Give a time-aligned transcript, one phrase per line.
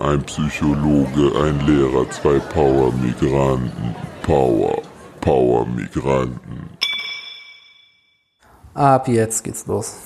[0.00, 3.96] Ein Psychologe, ein Lehrer, zwei Power-Migranten.
[4.22, 4.80] Power,
[5.20, 6.70] Power-Migranten.
[8.74, 9.96] Ab jetzt geht's los.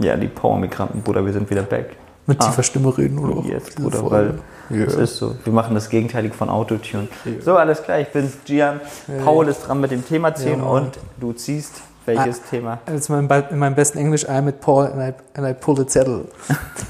[0.00, 1.94] Ja, die Power-Migranten, Bruder, wir sind wieder back.
[2.26, 2.46] Mit Ah.
[2.48, 3.48] tiefer Stimme reden, oder?
[3.48, 4.42] Jetzt, Bruder, Folge.
[4.68, 4.86] weil Ja.
[4.86, 5.36] es ist so.
[5.44, 7.06] Wir machen das Gegenteilige von Autotune.
[7.42, 8.80] So, alles klar, ich bin Gian.
[9.24, 12.80] Paul ist dran mit dem Thema ziehen Ja, und du ziehst welches Thema?
[12.90, 15.86] Jetzt mein, in meinem besten Englisch, I'm at Paul and I, and I pull the
[15.86, 16.26] Zettel.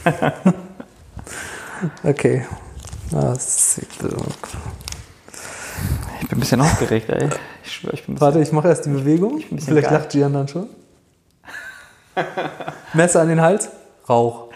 [2.03, 2.47] okay.
[3.13, 3.35] Äh,
[6.21, 7.29] Ich bin ein bisschen aufgeregt, ey.
[7.65, 9.41] Ich schwöre, ich bin Warte, ich mache erst die Bewegung.
[9.41, 9.99] Vielleicht geil.
[9.99, 10.69] lacht Gian dann schon.
[12.95, 13.69] Messer an den Hals,
[14.09, 14.49] Rauch.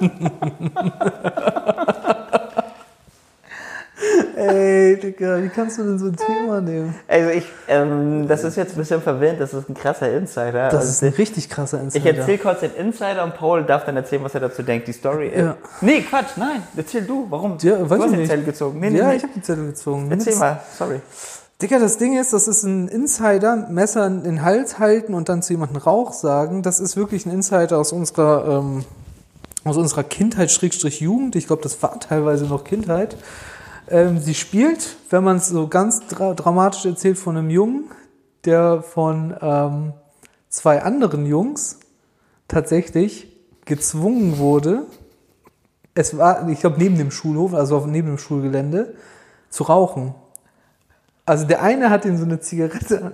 [4.36, 6.94] Ey, Digga, wie kannst du denn so ein Thema nehmen?
[7.08, 10.68] Also ich, ähm, das ist jetzt ein bisschen verwirrend, das ist ein krasser Insider.
[10.68, 12.18] Das Also ist ein richtig krasser ich Insider.
[12.18, 14.88] erzähle kurz den Insider und Paul darf dann erzählen, was er dazu denkt.
[14.88, 15.38] Die Story ist.
[15.40, 15.56] Ja.
[15.80, 16.62] Nee, Quatsch, nein.
[16.76, 17.26] Erzähl du.
[17.28, 17.58] Warum?
[17.60, 18.26] Ja, du hast ich den.
[18.26, 18.80] Zettel gezogen.
[18.80, 19.16] Nee, nee, ja, nee.
[19.16, 20.10] ich habe die Zettel gezogen.
[20.10, 21.00] Erzähl mal, sorry.
[21.60, 25.42] Digga, das Ding ist, das ist ein Insider, Messer in den Hals halten und dann
[25.42, 26.62] zu jemandem Rauch sagen.
[26.62, 28.84] Das ist wirklich ein Insider aus unserer, ähm,
[29.64, 31.36] aus unserer Kindheit, Schrägstrich Jugend.
[31.36, 33.16] Ich glaube, das war teilweise noch Kindheit.
[33.88, 37.90] Ähm, sie spielt, wenn man es so ganz dra dramatisch erzählt, von einem Jungen,
[38.44, 39.92] der von ähm,
[40.48, 41.80] zwei anderen Jungs
[42.48, 43.28] tatsächlich
[43.64, 44.86] gezwungen wurde,
[45.94, 48.94] es war, ich glaube, neben dem Schulhof, also neben dem Schulgelände,
[49.50, 50.14] zu rauchen.
[51.26, 53.12] Also der eine hat ihm so eine Zigarette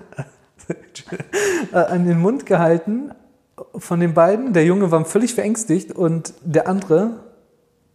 [1.72, 3.12] an den Mund gehalten
[3.77, 4.52] von den beiden.
[4.52, 7.20] Der Junge war völlig verängstigt und der andere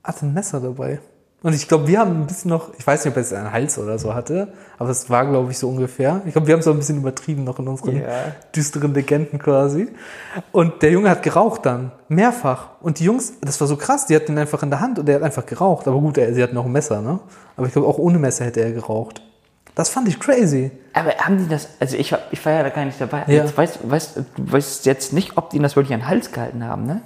[0.03, 0.99] hatte ein Messer dabei.
[1.44, 3.52] Und ich glaube, wir haben ein bisschen noch, ich weiß nicht, ob er es einen
[3.52, 6.22] Hals oder so hatte, aber es war, glaube ich, so ungefähr.
[6.25, 8.08] Ich glaube, wir haben es auch ein bisschen übertrieben noch in unseren Ja.
[8.55, 9.89] düsteren Legenden quasi.
[10.53, 12.69] Und der Junge hat geraucht dann, mehrfach.
[12.81, 15.09] Und die Jungs, das war so krass, die hatten ihn einfach in der Hand und
[15.09, 15.85] er hat einfach geraucht.
[15.88, 17.19] Aber gut, er, sie hatten auch ein Messer, ne?
[17.57, 19.22] Aber ich glaube, auch ohne Messer hätte er geraucht.
[19.75, 20.72] Das fand ich crazy.
[20.94, 23.23] Aber haben die das, also ich, ich war ja da gar nicht dabei.
[23.28, 23.44] Ja.
[23.44, 26.31] Jetzt weißt, weißt, du weißt jetzt nicht, ob die ihn das wirklich an den Hals
[26.31, 27.01] gehalten haben, ne?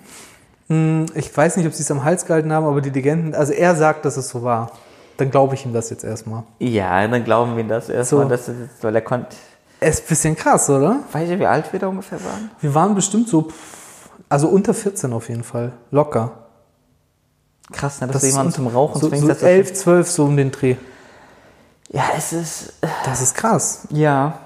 [0.70, 3.54] Hm, Ich weiß nicht, ob sie es am Hals gehalten haben, aber die Legenden, also
[3.54, 4.72] er sagt, dass es so war.
[5.18, 6.44] Dann glaube ich ihm das jetzt erstmal.
[6.60, 8.30] Ja, dann glauben wir ihm das erstmal, So.
[8.30, 9.36] dass das jetzt, weil er konnte.
[9.80, 11.00] Es ist ein bisschen krass, oder?
[11.12, 12.52] Weiß ich, wie alt wir da ungefähr waren?
[12.62, 13.48] Wir waren bestimmt so,
[14.30, 15.72] also unter 14 auf jeden Fall.
[15.92, 16.32] Locker.
[17.72, 19.22] Krass, ne, dass Das du ist jemanden zum Rauchen so, zwingst.
[19.24, 20.76] so dass das- 11, 12, so um den Dreh.
[21.90, 23.88] Ja, es ist, äh, Das ist krass.
[23.90, 24.40] ja.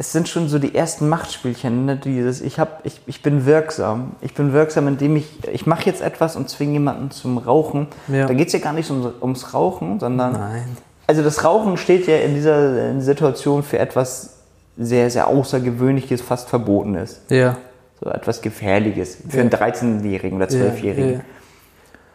[0.00, 1.94] Es sind schon so die ersten Machtspielchen, ne?
[1.94, 4.12] Dieses, ich, hab, ich, ich bin wirksam.
[4.22, 7.86] Ich bin wirksam, indem ich, ich mache jetzt etwas und zwinge jemanden zum Rauchen.
[8.08, 8.26] Ja.
[8.26, 10.76] Da geht es ja gar nicht um, ums Rauchen, sondern Nein.
[11.06, 14.38] Also das Rauchen steht ja in dieser Situation für etwas
[14.78, 17.20] sehr, sehr Außergewöhnliches, fast Verbotenes.
[17.28, 17.58] Ja.
[18.02, 19.42] So etwas Gefährliches für Ja.
[19.42, 21.10] einen 13-Jährigen oder 12-Jährigen.
[21.10, 21.24] Ja, ja.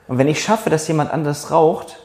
[0.08, 2.00] Und wenn ich schaffe, dass jemand anders raucht,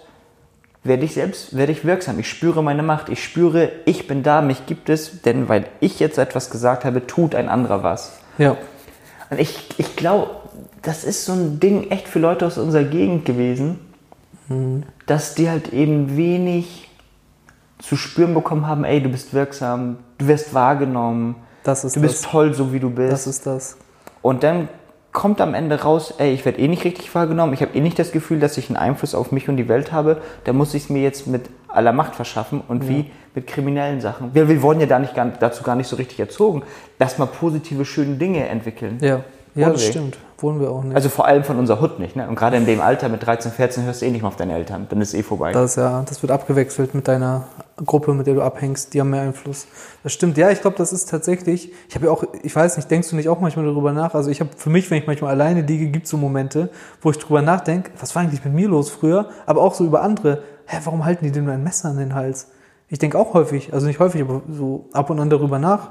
[0.83, 2.19] werde ich selbst, werde ich wirksam.
[2.19, 3.09] Ich spüre meine Macht.
[3.09, 7.07] Ich spüre, ich bin da, mich gibt es, denn weil ich jetzt etwas gesagt habe,
[7.07, 8.19] tut ein anderer was.
[8.39, 8.57] Ja.
[9.29, 10.31] Und ich, ich glaube,
[10.83, 13.79] das ist so ein Ding echt für Leute aus unserer Gegend gewesen,
[14.49, 14.83] Mhm.
[15.07, 16.89] dass die halt eben wenig
[17.79, 22.23] zu spüren bekommen haben, ey, du bist wirksam, du wirst wahrgenommen, du bist das.
[22.23, 23.13] toll, so wie du bist.
[23.13, 23.77] Das ist das.
[24.23, 24.69] Und dann
[25.13, 27.99] kommt am Ende raus, ey, ich werde eh nicht richtig wahrgenommen, ich habe eh nicht
[27.99, 30.85] das Gefühl, dass ich einen Einfluss auf mich und die Welt habe, da muss ich
[30.85, 34.35] es mir jetzt mit aller Macht verschaffen und wie mit kriminellen Sachen.
[34.35, 36.63] Wir, wir wurden ja da nicht, dazu gar nicht so richtig erzogen,
[36.99, 38.99] dass mal positive, schöne Dinge entwickeln.
[39.01, 39.21] Ja.
[39.55, 40.19] Ja, das stimmt.
[40.39, 40.95] Wohnen wir auch nicht.
[40.95, 42.17] Also vor allem von unserer Hut nicht.
[42.17, 42.27] Ne?
[42.29, 44.55] Und gerade in dem Alter mit 13, 14 hörst du eh nicht mehr auf deine
[44.55, 44.87] Eltern.
[44.89, 45.53] Dann ist es eh vorbei.
[45.53, 47.45] Das, ja, das wird abgewechselt mit deiner
[47.85, 48.95] Gruppe, mit der du abhängst.
[48.95, 49.67] Die haben mehr Einfluss.
[50.03, 50.39] Das stimmt.
[50.39, 51.73] Ja, ich glaube, das ist tatsächlich.
[51.89, 54.15] Ich habe ja auch, ich weiß nicht, denkst du nicht auch manchmal darüber nach?
[54.15, 56.71] Also ich habe für mich, wenn ich manchmal alleine liege, gibt es so Momente,
[57.03, 59.29] wo ich drüber nachdenke, was war eigentlich mit mir los früher?
[59.47, 60.43] Aber auch so über andere.
[60.67, 62.49] Hä, warum halten die denn nur ein Messer an den Hals?
[62.89, 65.91] Ich denke auch häufig, also nicht häufig, aber so ab und an darüber nach.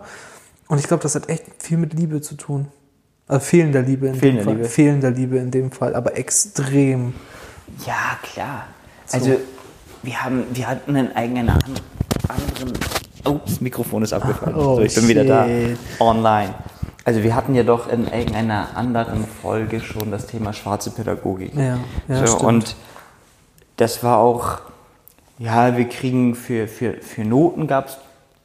[0.68, 2.68] Und ich glaube, das hat echt viel mit Liebe zu tun.
[3.30, 4.56] Also fehlender Liebe in Fehlender dem Fall.
[4.58, 4.68] Liebe.
[4.68, 7.14] Fehlender Liebe in dem Fall, aber extrem.
[7.86, 8.66] Ja, klar.
[9.12, 9.38] Also,
[10.04, 11.80] wir, haben, wir hatten in irgendeiner an-
[12.28, 12.74] anderen.
[13.26, 14.56] Oh, das Mikrofon ist abgefallen.
[14.56, 15.46] Oh, so, ich bin wieder da.
[15.46, 15.78] shit.
[16.00, 16.54] Online.
[17.06, 21.54] Also, wir hatten ja doch in irgendeiner anderen Folge schon das Thema schwarze Pädagogik.
[21.56, 21.78] Ja,
[22.08, 22.38] ja, so.
[22.40, 22.76] Und
[23.78, 24.60] das war auch.
[25.38, 27.98] Ja, wir kriegen für, für, für Noten gab es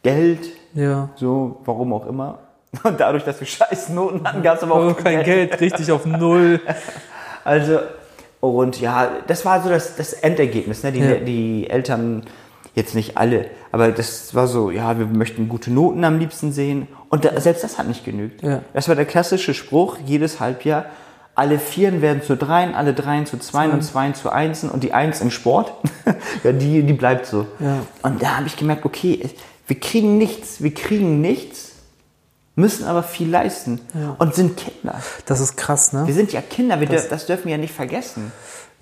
[0.05, 0.51] Geld.
[0.75, 1.09] Ja.
[1.17, 2.39] So, warum auch immer.
[2.83, 5.91] Und dadurch, dass wir scheiß Noten hatten, gab es aber auch Oh, kein Geld, richtig
[5.93, 6.61] auf Null.
[7.45, 7.81] Also,
[8.41, 10.83] und ja, das war so das, das Endergebnis.
[10.83, 10.93] Ne?
[10.93, 11.15] Die, Ja.
[11.17, 12.23] die Eltern,
[12.75, 16.89] jetzt nicht alle, aber das war so, ja, wir möchten gute Noten am liebsten sehen.
[17.11, 18.43] Und da, selbst das hat nicht genügt.
[18.43, 18.63] Ja.
[18.73, 20.87] Das war der klassische Spruch jedes Halbjahr.
[21.35, 24.93] alle Vieren werden zu Dreien, alle Dreien zu Zweien und Zweien zu Einsen und die
[24.95, 25.73] Eins im Sport,
[26.45, 27.47] ja, die, die bleibt so.
[27.59, 27.79] Ja.
[28.03, 29.29] Und da habe ich gemerkt, okay,
[29.67, 31.74] wir kriegen nichts, wir kriegen nichts,
[32.57, 34.17] müssen aber viel leisten Ja.
[34.19, 35.01] und sind Kinder.
[35.27, 36.07] Das ist krass, ne?
[36.07, 38.33] Wir sind ja Kinder, wir das, das dürfen wir ja nicht vergessen.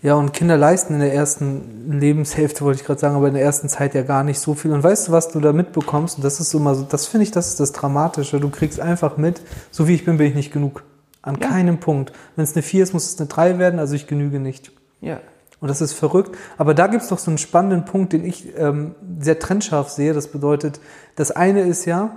[0.03, 3.43] Ja, und Kinder leisten in der ersten Lebenshälfte, wollte ich gerade sagen, aber in der
[3.45, 4.73] ersten Zeit ja gar nicht so viel.
[4.73, 6.17] Und weißt du, was du da mitbekommst?
[6.17, 8.41] Und das ist immer so, das finde ich, das ist das Dramatische.
[8.41, 9.41] Du kriegst einfach mit,
[9.71, 10.83] so wie ich bin, bin ich nicht genug.
[11.25, 12.13] An keinem Punkt.
[12.35, 14.73] Wenn es eine 4 ist, muss es eine 3 werden, also ich genüge nicht.
[15.01, 15.21] Ja.
[15.61, 16.37] Und das ist verrückt.
[16.59, 20.15] Aber da gibt es doch so einen spannenden Punkt, den ich ähm, sehr trennscharf sehe.
[20.15, 20.81] Das bedeutet,
[21.15, 22.11] das eine ist ja,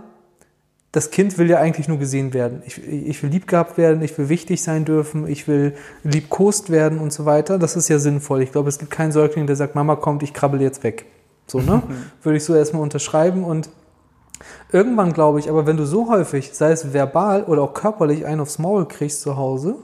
[0.95, 2.63] das Kind will ja eigentlich nur gesehen werden.
[2.65, 6.99] Ich, ich will lieb gehabt werden, ich will wichtig sein dürfen, ich will liebkost werden
[6.99, 7.59] und so weiter.
[7.59, 8.41] Das ist ja sinnvoll.
[8.41, 11.05] Ich glaube, es gibt keinen Säugling, der sagt, Mama kommt, ich krabbel jetzt weg.
[11.47, 11.83] So, ne?
[12.23, 13.69] Würde ich so erstmal unterschreiben und
[14.71, 18.39] irgendwann glaube ich, aber wenn du so häufig, sei es verbal oder auch körperlich, einen
[18.39, 19.75] aufs Maul kriegst zu Hause,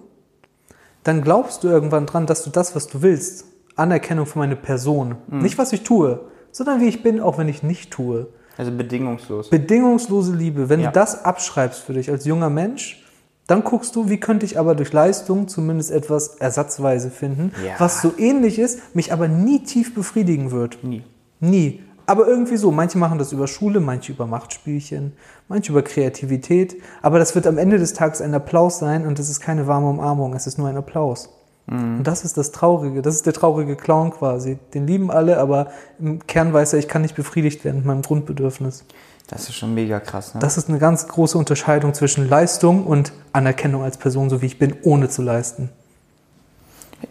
[1.03, 3.43] dann glaubst du irgendwann dran, dass du das, was du willst,
[3.75, 6.21] Anerkennung für meine Person, nicht was ich tue,
[6.51, 8.27] sondern wie ich bin, auch wenn ich nicht tue.
[8.61, 9.49] Also bedingungslos.
[9.49, 10.91] Bedingungslose Liebe, wenn Ja.
[10.91, 13.03] du das abschreibst für dich als junger Mensch,
[13.47, 17.73] dann guckst du, wie könnte ich aber durch Leistung zumindest etwas ersatzweise finden, Ja.
[17.79, 20.83] was so ähnlich ist, mich aber nie tief befriedigen wird.
[20.83, 21.01] Nie.
[21.39, 21.81] Nie.
[22.05, 22.69] Aber irgendwie so.
[22.71, 25.13] Manche machen das über Schule, manche über Machtspielchen,
[25.47, 26.75] manche über Kreativität.
[27.01, 29.89] Aber das wird am Ende des Tages ein Applaus sein und es ist keine warme
[29.89, 31.29] Umarmung, es ist nur ein Applaus.
[31.67, 33.01] Und das ist das Traurige.
[33.01, 34.57] Das ist der traurige Clown quasi.
[34.73, 35.67] Den lieben alle, aber
[35.99, 38.83] im Kern weiß er, ich kann nicht befriedigt werden mit meinem Grundbedürfnis.
[39.27, 40.41] Das ist schon mega krass, ne?
[40.41, 44.59] Das ist eine ganz große Unterscheidung zwischen Leistung und Anerkennung als Person, so wie ich
[44.59, 45.69] bin, ohne zu leisten.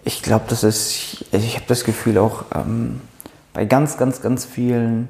[0.05, 3.01] Ich glaube, das ist, ich habe das Gefühl auch ähm,
[3.55, 5.09] bei ganz, ganz, ganz vielen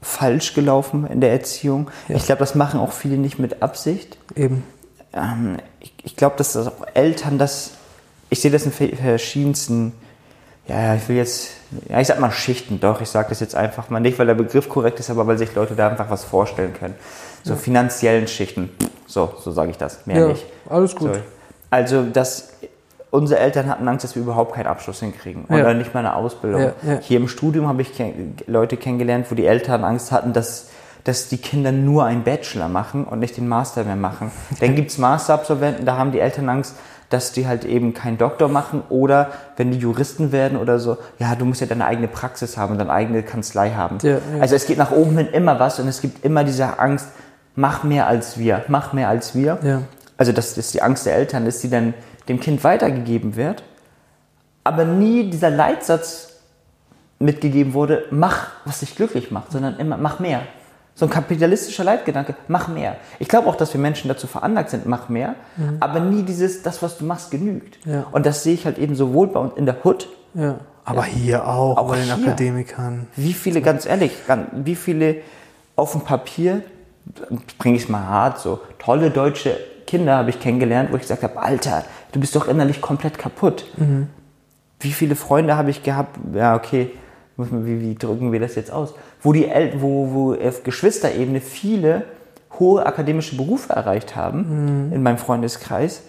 [0.00, 1.90] falsch gelaufen in der Erziehung.
[2.08, 2.16] Ja.
[2.16, 4.16] Ich glaube, das machen auch viele nicht mit Absicht.
[4.34, 4.62] Eben.
[5.12, 7.72] Ähm, ich ich glaube, dass das auch Eltern das,
[8.30, 9.92] ich sehe das in ver- verschiedensten,
[10.68, 11.50] ja, ich will jetzt,
[11.88, 14.34] ja, ich sag mal Schichten, doch, ich sage das jetzt einfach mal nicht, weil der
[14.34, 16.94] Begriff korrekt ist, aber weil sich Leute da einfach was vorstellen können.
[17.44, 18.70] So finanziellen Schichten,
[19.06, 20.44] so, so sage ich das, mehr Ja, nicht.
[20.68, 21.14] alles gut.
[21.14, 21.20] So.
[21.70, 22.50] Also, dass
[23.12, 25.56] unsere Eltern hatten Angst, dass wir überhaupt keinen Abschluss hinkriegen Ja.
[25.60, 26.60] oder nicht mal eine Ausbildung.
[26.60, 26.98] Ja, ja.
[27.00, 27.90] Hier im Studium habe ich
[28.48, 30.66] Leute kennengelernt, wo die Eltern Angst hatten, dass,
[31.04, 34.32] dass die Kinder nur einen Bachelor machen und nicht den Master mehr machen.
[34.58, 36.74] Dann gibt's Masterabsolventen, da haben die Eltern Angst,
[37.08, 41.34] dass die halt eben keinen Doktor machen oder wenn die Juristen werden oder so, ja,
[41.34, 43.98] du musst ja deine eigene Praxis haben, deine eigene Kanzlei haben.
[44.02, 44.20] Ja, ja.
[44.40, 47.08] Also es geht nach oben hin immer was und es gibt immer diese Angst,
[47.54, 49.58] mach mehr als wir, mach mehr als wir.
[49.62, 49.82] Ja.
[50.16, 51.94] Also dass das die Angst der Eltern ist, die dann
[52.28, 53.62] dem Kind weitergegeben wird,
[54.64, 56.32] aber nie dieser Leitsatz
[57.18, 60.42] mitgegeben wurde, mach, was dich glücklich macht, sondern immer, mach mehr.
[60.98, 62.96] So ein kapitalistischer Leitgedanke, mach mehr.
[63.18, 65.34] Ich glaube auch, dass wir Menschen dazu veranlagt sind, mach mehr,
[65.78, 67.84] aber nie dieses, das, was du machst, genügt.
[67.86, 67.92] Mhm.
[67.92, 68.06] Ja.
[68.12, 70.58] Und das sehe ich halt eben sowohl bei uns in der Hood, Ja.
[70.88, 72.14] Aber hier auch, Auch bei den hier.
[72.14, 73.08] Akademikern.
[73.16, 74.12] wie viele, ganz ehrlich,
[74.52, 75.16] wie viele
[75.74, 76.62] auf dem Papier,
[77.58, 79.56] bringe ich es mal hart, so tolle deutsche
[79.86, 83.66] Kinder habe ich kennengelernt, wo ich gesagt habe, Alter, du bist doch innerlich komplett kaputt.
[84.80, 86.90] Wie viele Freunde habe ich gehabt, ja okay,
[87.36, 88.94] wie, wie drücken wir das jetzt aus,
[89.26, 92.04] wo die El wo, wo auf Geschwisterebene viele
[92.60, 96.02] hohe akademische Berufe erreicht haben in meinem Freundeskreis,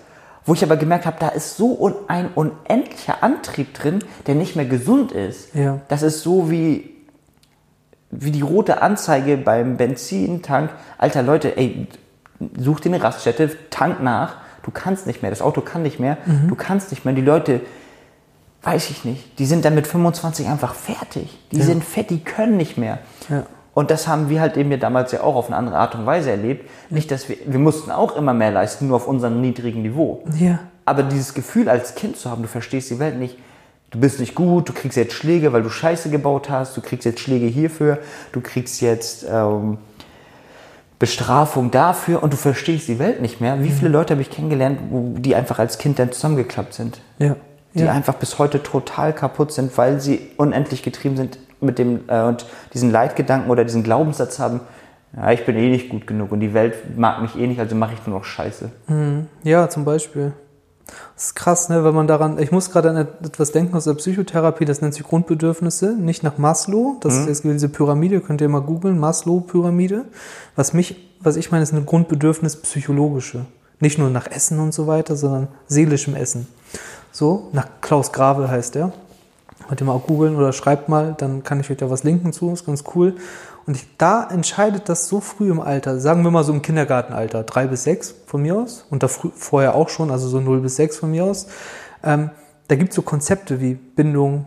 [0.46, 4.66] wo ich aber gemerkt habe, da ist so ein unendlicher Antrieb drin, der nicht mehr
[4.66, 5.56] gesund ist.
[5.56, 5.80] Ja.
[5.88, 6.92] Das ist so wie,
[8.12, 10.70] wie die rote Anzeige beim Benzintank.
[11.00, 11.88] Alter Leute, ey,
[12.56, 14.36] such dir eine Raststätte, tank nach.
[14.62, 16.18] Du kannst nicht mehr, das Auto kann nicht mehr.
[16.48, 17.16] Du kannst nicht mehr.
[17.16, 17.62] Die Leute,
[18.68, 21.40] weiß ich nicht, die sind dann mit 25 einfach fertig.
[21.52, 23.00] Die sind fett, die können nicht mehr.
[23.30, 23.46] Ja.
[23.74, 26.06] Und das haben wir halt eben ja damals ja auch auf eine andere Art und
[26.06, 26.70] Weise erlebt.
[26.90, 30.24] Nicht, dass wir, wir mussten auch immer mehr leisten, nur auf unserem niedrigen Niveau.
[30.38, 30.60] Ja.
[30.84, 33.38] Aber dieses Gefühl als Kind zu haben, du verstehst die Welt nicht,
[33.92, 37.06] du bist nicht gut, du kriegst jetzt Schläge, weil du Scheiße gebaut hast, du kriegst
[37.06, 38.00] jetzt Schläge hierfür,
[38.34, 39.78] du kriegst jetzt ähm,
[41.00, 43.64] Bestrafung dafür und du verstehst die Welt nicht mehr.
[43.64, 47.00] Wie viele Leute habe ich kennengelernt, die einfach als Kind dann zusammengeklappt sind?
[47.20, 47.38] Ja.
[47.78, 47.92] Die ja.
[47.92, 52.46] einfach bis heute total kaputt sind, weil sie unendlich getrieben sind mit dem äh, und
[52.74, 54.62] diesen Leitgedanken oder diesen Glaubenssatz haben,
[55.16, 57.76] ja, ich bin eh nicht gut genug und die Welt mag mich eh nicht, also
[57.76, 58.70] mache ich nur noch Scheiße.
[59.44, 60.34] Ja, zum Beispiel.
[61.16, 63.94] Das ist krass, ne, wenn man daran, ich muss gerade an etwas denken aus der
[63.96, 68.50] Psychotherapie, das nennt sich Grundbedürfnisse, nicht nach Maslow, das ist jetzt diese Pyramide, könnt ihr
[68.50, 70.06] mal googeln, Maslow-Pyramide.
[70.56, 73.46] Was mich, was ich meine, ist eine Grundbedürfnis-psychologische.
[73.80, 76.48] Nicht nur nach Essen und so weiter, sondern seelischem Essen.
[77.18, 78.92] So, nach Klaus Grave heißt der.
[79.68, 82.32] Könnt ihr mal auch googeln oder schreibt mal, dann kann ich euch da was linken
[82.32, 83.16] zu, ist ganz cool.
[83.66, 87.42] Und ich, da entscheidet das so früh im Alter, sagen wir mal so im Kindergartenalter,
[87.42, 90.76] drei bis sechs von mir aus, und da vorher auch schon, also so 0 bis
[90.76, 91.48] 6 von mir aus.
[92.04, 92.30] Ähm,
[92.68, 94.46] da gibt es so Konzepte wie Bindung.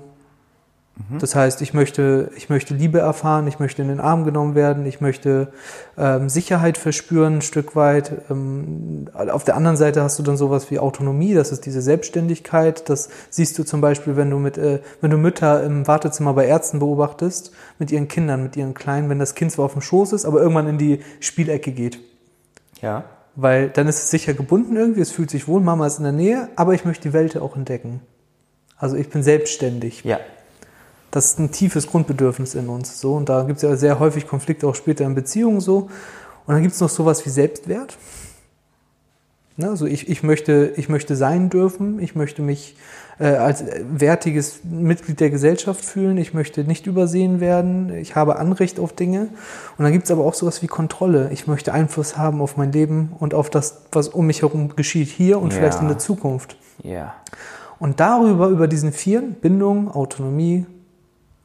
[1.18, 4.86] Das heißt, ich möchte, ich möchte Liebe erfahren, ich möchte in den Arm genommen werden,
[4.86, 5.52] ich möchte
[5.96, 8.12] ähm, Sicherheit verspüren ein Stück weit.
[8.30, 12.88] Ähm, auf der anderen Seite hast du dann sowas wie Autonomie, das ist diese Selbstständigkeit.
[12.88, 16.46] Das siehst du zum Beispiel, wenn du mit, äh, wenn du Mütter im Wartezimmer bei
[16.46, 20.12] Ärzten beobachtest, mit ihren Kindern, mit ihren Kleinen, wenn das Kind zwar auf dem Schoß
[20.12, 21.98] ist, aber irgendwann in die Spielecke geht.
[22.80, 23.04] Ja.
[23.36, 26.12] Weil dann ist es sicher gebunden irgendwie, es fühlt sich wohl, Mama ist in der
[26.12, 28.00] Nähe, aber ich möchte die Welt auch entdecken.
[28.76, 30.04] Also ich bin selbstständig.
[30.04, 30.18] Ja.
[31.10, 33.00] Das ist ein tiefes Grundbedürfnis in uns.
[33.00, 35.88] So, und da gibt es ja sehr häufig Konflikte auch später in Beziehungen so.
[36.46, 37.96] Und dann gibt es noch sowas wie Selbstwert.
[39.56, 42.76] Ne, also ich, ich, möchte, ich möchte sein dürfen, ich möchte mich
[43.18, 48.80] äh, als wertiges Mitglied der Gesellschaft fühlen, ich möchte nicht übersehen werden, ich habe Anrecht
[48.80, 49.28] auf Dinge.
[49.76, 51.28] Und dann gibt es aber auch sowas wie Kontrolle.
[51.32, 55.08] Ich möchte Einfluss haben auf mein Leben und auf das, was um mich herum geschieht,
[55.08, 55.58] hier und Ja.
[55.58, 56.56] vielleicht in der Zukunft.
[56.82, 57.14] Ja.
[57.78, 60.64] Und darüber, über diesen Vieren, Bindung, Autonomie,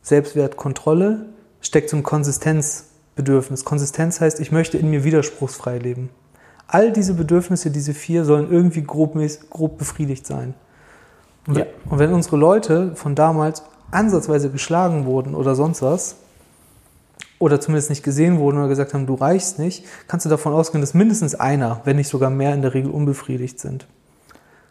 [0.05, 1.25] Selbstwert, Kontrolle,
[1.62, 3.65] steckt so ein Konsistenzbedürfnis.
[3.65, 6.12] Konsistenz heißt, ich möchte in mir widerspruchsfrei leben.
[6.67, 9.17] All diese Bedürfnisse, diese vier, sollen irgendwie grob,
[9.50, 10.53] grob befriedigt sein.
[11.47, 11.65] Und, Ja.
[11.65, 16.17] wenn- und wenn unsere Leute von damals ansatzweise geschlagen wurden oder sonst was,
[17.39, 20.81] oder zumindest nicht gesehen wurden oder gesagt haben, du reichst nicht, kannst du davon ausgehen,
[20.81, 23.88] dass mindestens einer, wenn nicht sogar mehr, in der Regel unbefriedigt sind.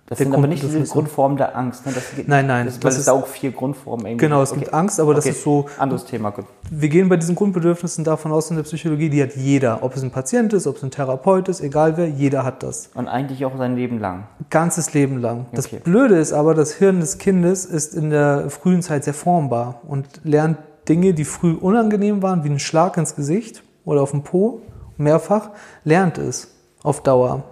[0.06, 0.82] Das sind aber nicht diese.
[0.82, 1.86] Grundformen der Angst.
[1.86, 1.92] Ne?
[1.94, 4.64] Das geht, Nein, nein, Das, das ist- auch vier Grundformen irgendwie Genau, es gibt.
[4.64, 6.44] gibt Angst, aber das ist so, Anderes Thema, gut.
[6.70, 9.82] wir gehen bei diesen Grundbedürfnissen davon aus in der Psychologie, die hat jeder.
[9.82, 12.90] Ob es ein Patient ist, ob es ein Therapeut ist, egal wer, jeder hat das.
[12.94, 14.24] Und eigentlich auch sein Leben lang.
[14.50, 15.46] Ganzes Leben lang.
[15.52, 15.80] Das Okay.
[15.82, 20.06] Blöde ist aber, das Hirn des Kindes ist in der frühen Zeit sehr formbar und
[20.22, 24.60] lernt Dinge, die früh unangenehm waren, wie ein Schlag ins Gesicht oder auf den Po,
[24.98, 25.48] mehrfach,
[25.82, 26.48] lernt es
[26.82, 27.42] auf Dauer.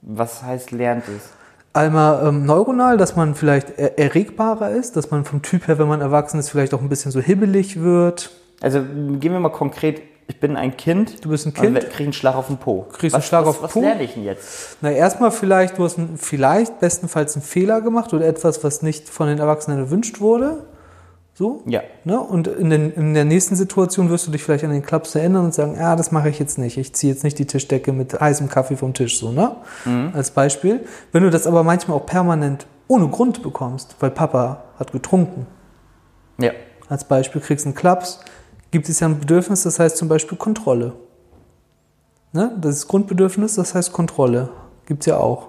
[0.00, 1.28] Was heißt lernt es?
[1.74, 5.88] Einmal ähm, neuronal, dass man vielleicht er erregbarer ist, dass man vom Typ her, wenn
[5.88, 8.30] man erwachsen ist, vielleicht auch ein bisschen so hibbelig wird.
[8.62, 10.00] Also gehen wir mal konkret.
[10.28, 11.24] Ich bin ein Kind.
[11.24, 11.90] Du bist ein und Kind.
[11.90, 12.86] kriege einen Schlag auf den Po.
[12.92, 13.80] Kriegst was, einen Schlag was, auf den was Po?
[13.80, 14.78] lerne ich denn jetzt?
[14.82, 19.08] Na, erstmal vielleicht, du hast ein, vielleicht bestenfalls einen Fehler gemacht oder etwas, was nicht
[19.08, 20.62] von den Erwachsenen erwünscht wurde.
[21.36, 21.62] So.
[21.66, 21.82] Ja.
[22.04, 22.20] Ne?
[22.20, 25.46] Und in, den, in der nächsten Situation wirst du dich vielleicht an den Klaps erinnern
[25.46, 26.78] und sagen, ah, das mache ich jetzt nicht.
[26.78, 29.56] Ich ziehe jetzt nicht die Tischdecke mit heißem Kaffee vom Tisch, so, ne?
[30.12, 30.86] Als Beispiel.
[31.10, 35.46] Wenn du das aber manchmal auch permanent ohne Grund bekommst, weil Papa hat getrunken,
[36.38, 36.52] Ja.
[36.88, 38.20] als Beispiel kriegst einen Klaps,
[38.70, 40.92] gibt es ja ein Bedürfnis, das heißt zum Beispiel Kontrolle.
[42.32, 42.52] Ne?
[42.60, 44.50] Das ist Grundbedürfnis, das heißt Kontrolle.
[44.86, 45.48] Gibt es ja auch.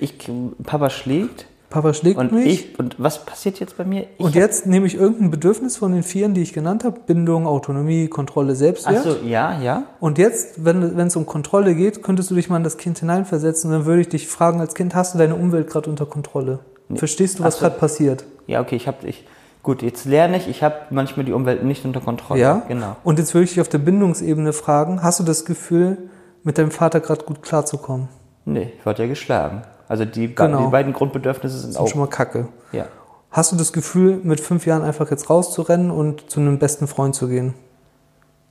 [0.00, 0.28] Ich,
[0.64, 2.46] Papa schlägt Papa schlägt und mich.
[2.46, 2.78] ich.
[2.78, 4.06] Und was passiert jetzt bei mir?
[4.18, 7.00] Ich und jetzt nehme ich irgendein Bedürfnis von den vieren, die ich genannt habe.
[7.06, 8.98] Bindung, Autonomie, Kontrolle, Selbstwert.
[8.98, 9.84] Achso, ja, ja.
[9.98, 13.70] Und jetzt, wenn es um Kontrolle geht, könntest du dich mal in das Kind hineinversetzen
[13.70, 16.60] und dann würde ich dich fragen als Kind, hast du deine Umwelt gerade unter Kontrolle?
[16.94, 17.66] Verstehst du, was Ach so.
[17.66, 18.24] gerade passiert?
[18.46, 19.26] Ja, okay, ich habe ich.
[19.62, 22.40] Gut, jetzt lerne ich, ich habe manchmal die Umwelt nicht unter Kontrolle.
[22.40, 22.62] Ja?
[22.66, 22.96] Genau.
[23.04, 26.10] Und jetzt würde ich dich auf der Bindungsebene fragen, hast du das Gefühl,
[26.42, 28.08] mit deinem Vater gerade gut klarzukommen?
[28.44, 29.62] Nee, ich wurde ja geschlagen.
[29.92, 30.64] Also die, Genau.
[30.64, 31.84] die beiden Grundbedürfnisse sind Das auch.
[31.84, 32.48] ist schon mal kacke.
[32.72, 32.86] Ja.
[33.30, 37.14] Hast du das Gefühl, mit fünf Jahren einfach jetzt rauszurennen und zu einem besten Freund
[37.14, 37.52] zu gehen?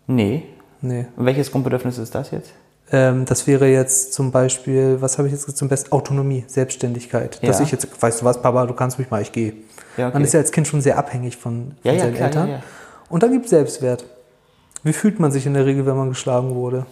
[0.06, 0.44] Nee.
[0.82, 1.08] Nee.
[1.16, 2.52] Und welches Grundbedürfnis ist das jetzt?
[2.92, 5.92] Ähm, das wäre jetzt zum Beispiel, was habe ich jetzt zum besten?
[5.92, 7.40] Autonomie, Selbstständigkeit.
[7.48, 7.66] Dass Ja.
[7.66, 9.54] ich jetzt, weißt du was, Papa, du kannst mich mal, ich gehe.
[9.98, 10.14] Ja, okay.
[10.14, 12.64] Man ist ja als Kind schon sehr abhängig von, von Ja, seinen klar, Eltern.
[13.10, 14.06] Und dann gibt es Selbstwert.
[14.84, 16.86] Wie fühlt man sich in der Regel, wenn man geschlagen wurde?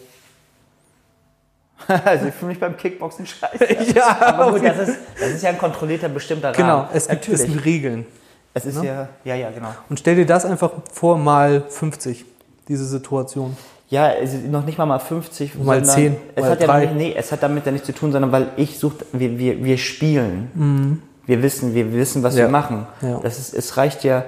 [2.05, 3.65] also ich fühle mich beim Kickboxen scheiße.
[3.95, 6.89] Ja, Aber gut, das ist, das ist ja ein kontrollierter, bestimmter Genau, Rahmen.
[6.93, 8.05] es gibt, es gibt Regeln.
[8.53, 9.69] Es ist ja, ja, ja, genau.
[9.89, 12.25] Und stell dir das einfach vor, mal 50,
[12.67, 13.55] diese Situation.
[13.89, 16.67] Ja, es ist noch nicht mal mal 50, Mal sondern 10, es mal hat ja
[16.67, 16.79] drei.
[16.85, 19.63] nicht, nee, es hat damit ja nichts zu tun, sondern weil ich suche, wir, wir,
[19.63, 21.01] wir spielen.
[21.25, 22.39] Wir wissen, wir wissen, was Mhm.
[22.39, 22.45] Ja.
[22.45, 22.87] wir machen.
[23.01, 23.19] Ja.
[23.23, 24.25] Das ist, es reicht ja,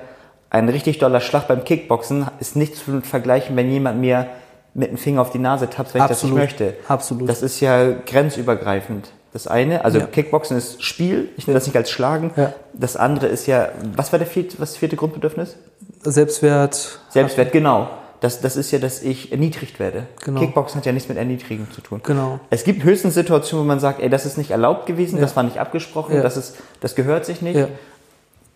[0.50, 4.27] ein richtig doller Schlag beim Kickboxen ist nicht zu vergleichen, wenn jemand mir
[4.74, 6.38] mit dem Finger auf die Nase tappt, wenn Absolut.
[6.40, 6.78] ich das nicht möchte.
[6.88, 7.30] Absolut.
[7.30, 9.12] Das ist ja grenzübergreifend.
[9.34, 10.06] Das eine, also Ja.
[10.08, 12.32] Kickboxen ist Spiel, ich nenne das nicht als Schlagen.
[12.36, 12.54] Ja.
[12.74, 15.56] Das andere ist ja, was war der vierte, was vierte Grundbedürfnis?
[16.04, 17.90] Selbstwert, Selbstwert, genau.
[18.20, 20.04] Das, das ist ja, dass ich erniedrigt werde.
[20.24, 20.40] Genau.
[20.42, 22.01] Kickboxen hat ja nichts mit Erniedrigen zu tun.
[22.04, 22.40] Genau.
[22.51, 25.22] Es gibt höchstens Situationen, wo man sagt, ey, das ist nicht erlaubt gewesen, Ja.
[25.24, 27.60] das war nicht abgesprochen, das, ist, das gehört sich nicht.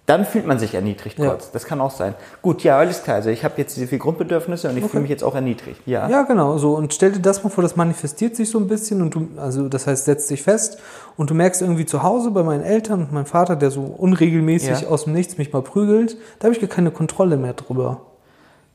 [0.07, 1.29] Dann fühlt man sich erniedrigt Ja.
[1.29, 1.49] kurz.
[1.51, 2.13] Das kann auch sein.
[2.43, 3.15] Gut, ja, alles klar.
[3.15, 5.81] Also ich habe jetzt diese vier Grundbedürfnisse und ich fühle mich jetzt auch erniedrigt.
[5.87, 6.07] Ja.
[6.07, 6.75] Ja, genau, so.
[6.75, 9.67] Und stell dir das mal vor, das manifestiert sich so ein bisschen und du, also
[9.67, 10.77] das heißt, setzt sich fest
[11.17, 14.81] und du merkst irgendwie zu Hause bei meinen Eltern und meinem Vater, der so unregelmäßig
[14.81, 14.87] Ja.
[14.89, 18.01] aus dem Nichts mich mal prügelt, da habe ich gar keine Kontrolle mehr drüber.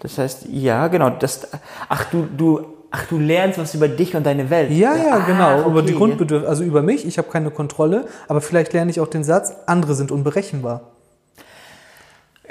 [0.01, 1.11] Das heißt, ja, genau.
[1.11, 1.47] Das,
[1.89, 4.73] ach, du, du, ach, du lernst was über dich und deine Welt.
[4.73, 5.69] Ja, ja, Ah, genau.
[5.69, 5.99] Über die okay.
[5.99, 9.53] Grundbedürfnisse, also über mich, ich habe keine Kontrolle, aber vielleicht lerne ich auch den Satz,
[9.67, 10.81] andere sind unberechenbar.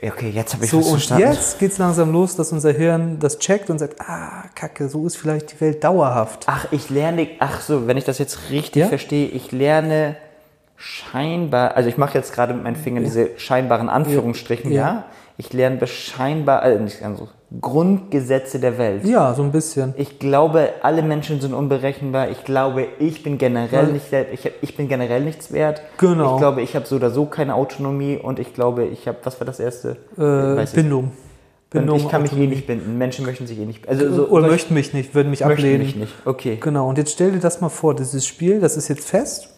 [0.02, 1.28] Ja, Okay, jetzt habe ich So, und verstanden.
[1.32, 5.18] jetzt geht's langsam los, dass unser Hirn das checkt und sagt, ah, kacke, so ist
[5.18, 6.44] vielleicht die Welt dauerhaft.
[6.48, 8.88] Ach, ich lerne, ach so, wenn ich das jetzt richtig Ja?
[8.88, 10.16] verstehe, ich lerne
[10.78, 14.82] scheinbar, also ich mache jetzt gerade mit meinen Fingern diese scheinbaren Anführungsstrichen, ja.
[14.82, 15.06] Ja.
[15.40, 17.30] Ich lerne scheinbar, äh, nicht ganz so,
[17.62, 19.06] Grundgesetze der Welt.
[19.06, 19.94] Ja, so ein bisschen.
[19.96, 22.30] Ich glaube, alle Menschen sind unberechenbar.
[22.30, 23.94] Ich glaube, ich bin generell Ja.
[23.94, 25.82] nicht selbst, ich, ich bin generell nichts wert.
[25.98, 26.34] Genau.
[26.34, 29.40] Ich glaube, ich habe so oder so keine Autonomie und ich glaube, ich habe, was
[29.40, 29.96] war das erste?
[30.18, 30.72] Äh, ich.
[30.74, 31.12] Bindung.
[31.74, 32.98] Und ich kann mich eh nicht binden.
[32.98, 35.84] Menschen möchten sich eh nicht, also so, Oder möchten mich nicht, würden mich möchten ablehnen.
[35.86, 36.14] mich nicht.
[36.26, 36.58] Okay.
[36.60, 39.50] Genau, und jetzt stell dir das mal vor, dieses Spiel, das ist jetzt fest.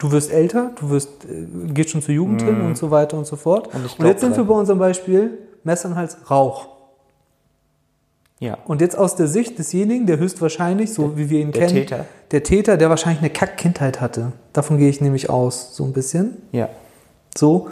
[0.00, 3.26] Du wirst älter, du wirst, äh, gehst schon zur Jugend hin und so weiter und
[3.26, 3.72] so fort.
[3.72, 3.80] Mhm.
[3.84, 6.68] Und Und, jetzt sind wir bei unserem Beispiel Messernhals Rauch.
[8.38, 8.56] Ja.
[8.66, 12.06] Und jetzt aus der Sicht desjenigen, der höchstwahrscheinlich, so wie wir ihn der kennen, Täter.
[12.30, 14.32] der Täter, der wahrscheinlich eine Kack-Kindheit hatte.
[14.54, 16.38] Davon gehe ich nämlich aus, so ein bisschen.
[16.50, 16.70] Ja.
[17.36, 17.68] So.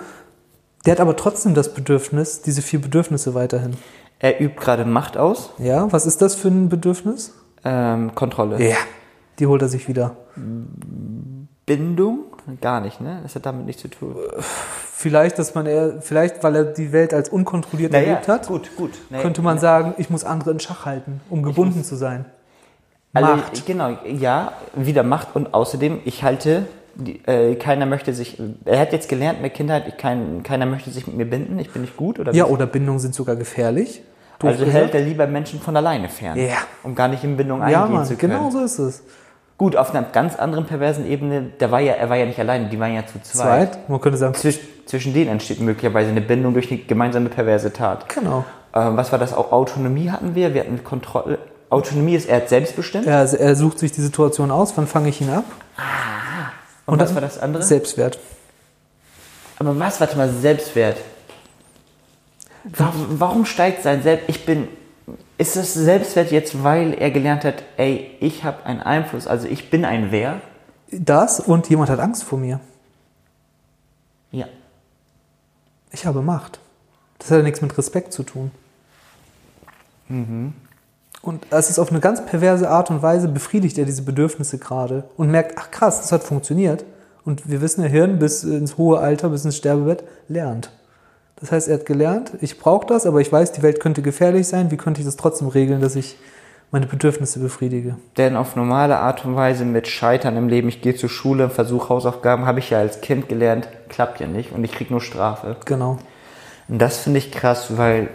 [0.84, 3.72] Der hat aber trotzdem das Bedürfnis, diese vier Bedürfnisse weiterhin.
[4.18, 5.50] Er übt gerade Macht aus.
[5.58, 7.32] Ja, was ist das für ein Bedürfnis?
[7.64, 8.62] Ähm, Kontrolle.
[8.62, 8.76] Ja.
[9.38, 10.16] Die holt er sich wieder.
[11.68, 12.20] Bindung?
[12.60, 13.20] Gar nicht, ne?
[13.22, 14.16] Das hat damit nichts zu tun.
[14.92, 18.92] Vielleicht, dass man eher, vielleicht, weil er die Welt als unkontrolliert erlebt hat, gut, gut.
[19.10, 22.24] Naja, könnte man sagen, ich muss andere in Schach halten, um gebunden zu sein.
[23.14, 23.66] Alle, Macht.
[23.66, 28.92] Genau, ja, wieder Macht und außerdem, ich halte, die, äh, keiner möchte sich, er hat
[28.92, 31.96] jetzt gelernt der Kindheit, ich, kein, keiner möchte sich mit mir binden, ich bin nicht
[31.96, 34.02] gut oder Ja, oder Bindungen sind sogar gefährlich.
[34.40, 36.58] Also hält er lieber Menschen von alleine fern, Ja.
[36.84, 38.32] um gar nicht in Bindung ja, eingehen Mann, zu können.
[38.34, 39.02] genau so ist es.
[39.58, 42.68] Gut, auf einer ganz anderen perversen Ebene, da war ja, er war ja nicht alleine,
[42.68, 43.74] die waren ja zu zweit.
[43.74, 47.72] Zweit, man könnte sagen, Zwisch, zwischen denen entsteht möglicherweise eine Bindung durch eine gemeinsame perverse
[47.72, 48.08] Tat.
[48.08, 48.44] genau.
[48.72, 49.34] Ähm, was war das?
[49.34, 51.38] Auch Autonomie hatten wir, wir hatten Kontrolle.
[51.70, 53.06] Autonomie ist, er hat selbstbestimmt.
[53.06, 55.44] Er, er sucht sich die Situation aus, wann fange ich ihn ab?
[56.86, 57.62] und und was war das andere?
[57.62, 58.18] Selbstwert.
[59.58, 60.98] Aber was, warte mal, Selbstwert.
[62.64, 64.28] Warum, warum steigt sein Selbst...
[64.28, 64.68] Ich bin...
[65.38, 69.70] Ist das Selbstwert jetzt, weil er gelernt hat, ey, ich habe einen Einfluss, also ich
[69.70, 70.40] bin ein Wer?
[70.90, 72.58] Das und jemand hat Angst vor mir.
[74.32, 74.46] Ja.
[75.92, 76.58] Ich habe Macht.
[77.18, 78.50] Das hat ja nichts mit Respekt zu tun.
[80.08, 85.04] Und es ist auf eine ganz perverse Art und Weise befriedigt er diese Bedürfnisse gerade
[85.16, 86.84] und merkt, ach krass, das hat funktioniert.
[87.24, 90.70] Und wir wissen, der Hirn bis ins hohe Alter, bis ins Sterbebett lernt.
[91.40, 94.48] Das heißt, er hat gelernt, ich brauche das, aber ich weiß, die Welt könnte gefährlich
[94.48, 94.70] sein.
[94.70, 96.16] Wie könnte ich das trotzdem regeln, dass ich
[96.72, 97.96] meine Bedürfnisse befriedige?
[98.16, 101.90] Denn auf normale Art und Weise mit Scheitern im Leben, ich gehe zur Schule, versuche
[101.90, 105.56] Hausaufgaben, habe ich ja als Kind gelernt, klappt ja nicht und ich krieg nur Strafe.
[105.64, 105.98] Genau.
[106.66, 108.08] Und das finde ich krass, weil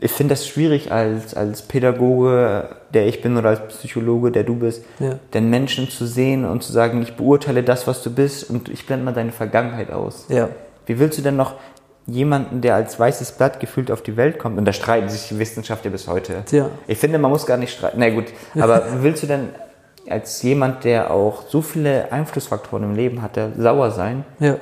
[0.00, 4.56] ich finde das schwierig als, als Pädagoge, der ich bin, oder als Psychologe, der du
[4.56, 5.18] bist, Ja.
[5.32, 8.84] den Menschen zu sehen und zu sagen, ich beurteile das, was du bist und ich
[8.86, 10.24] blende mal deine Vergangenheit aus.
[10.28, 10.48] Ja.
[10.86, 11.54] Wie willst du denn noch
[12.06, 15.38] jemanden, der als weißes Blatt gefühlt auf die Welt kommt, und da streiten sich die
[15.38, 16.42] Wissenschaftler bis heute.
[16.46, 16.68] Tja.
[16.88, 17.98] Ich finde, man muss gar nicht streiten.
[18.00, 18.24] Na gut,
[18.58, 19.50] aber willst du denn
[20.10, 24.56] als jemand, der auch so viele Einflussfaktoren im Leben hatte, sauer sein, Ja.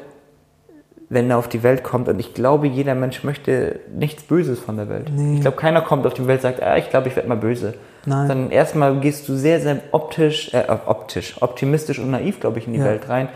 [1.09, 2.09] wenn er auf die Welt kommt?
[2.11, 5.11] Und ich glaube, jeder Mensch möchte nichts Böses von der Welt.
[5.11, 5.37] Nee.
[5.37, 7.37] Ich glaube, keiner kommt auf die Welt und sagt, ah, ich glaube, ich werde mal
[7.39, 7.73] böse.
[8.05, 8.29] Nein.
[8.29, 12.75] Sondern erstmal gehst du sehr, sehr optisch, äh, optisch, optimistisch und naiv, glaube ich, in
[12.75, 12.85] die Ja.
[12.85, 13.29] Welt rein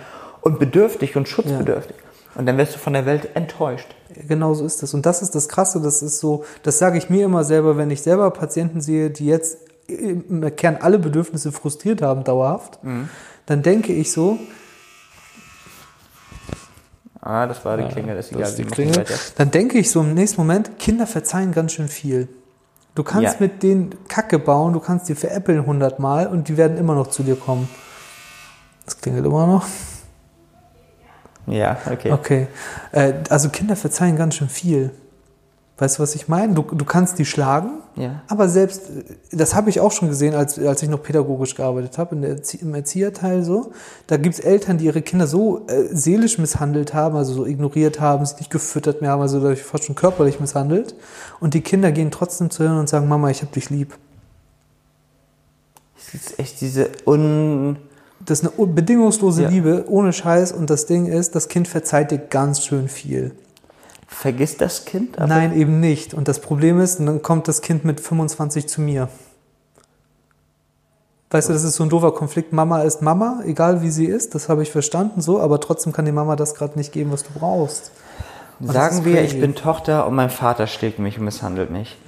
[0.42, 1.96] und bedürftig und schutzbedürftig.
[2.34, 3.94] Und dann wirst du von der Welt enttäuscht.
[4.28, 4.92] Genau so ist es.
[4.94, 7.90] Und das ist das Krasse, das ist so, das sage ich mir immer selber, wenn
[7.90, 13.08] ich selber Patienten sehe, die jetzt im Kern alle Bedürfnisse frustriert haben, dauerhaft, Mhm.
[13.46, 14.38] dann denke ich so,
[17.20, 18.42] Ah, das war die Klingel, das ist egal.
[18.42, 19.04] das ist die Klingel,
[19.36, 22.28] dann denke ich so im nächsten Moment, Kinder verzeihen ganz schön viel.
[22.94, 23.40] Du kannst Ja.
[23.40, 27.22] mit denen Kacke bauen, du kannst die veräppeln hundertmal und die werden immer noch zu
[27.22, 27.68] dir kommen.
[28.84, 29.64] Das klingelt immer noch.
[31.46, 32.12] Ja, okay.
[32.12, 32.46] Okay.
[32.92, 34.90] Äh, also Kinder verzeihen ganz schön viel.
[35.76, 36.54] Weißt du, was ich meine?
[36.54, 38.22] Du, du kannst die schlagen, Ja.
[38.28, 41.98] aber selbst, äh, das habe ich auch schon gesehen, als, als ich noch pädagogisch gearbeitet
[41.98, 43.72] habe, in der Erzie im Erzieherteil so.
[44.06, 47.98] Da gibt es Eltern, die ihre Kinder so äh, seelisch misshandelt haben, also so ignoriert
[48.00, 50.94] haben, sie nicht gefüttert mehr haben, also dadurch fast schon körperlich misshandelt.
[51.40, 53.98] Und die Kinder gehen trotzdem zu ihnen und sagen, Mama, ich habe dich lieb.
[55.98, 57.78] Es ist echt diese un...
[58.26, 59.48] Das ist eine un- bedingungslose Ja.
[59.48, 60.52] Liebe, ohne Scheiß.
[60.52, 63.32] Und das Ding ist, das Kind verzeiht dir ganz schön viel.
[64.06, 65.18] Vergisst das Kind?
[65.18, 66.14] Nein, eben nicht.
[66.14, 69.08] Und das Problem ist, und dann kommt das Kind mit 25 zu mir.
[71.30, 72.52] Weißt du, das ist so ein doofer Konflikt.
[72.52, 76.04] Mama ist Mama, egal wie sie ist, das habe ich verstanden so, aber trotzdem kann
[76.04, 77.90] die Mama das gerade nicht geben, was du brauchst.
[78.60, 81.98] das Sagen wir, ich bin Tochter und mein Vater schlägt mich und misshandelt mich.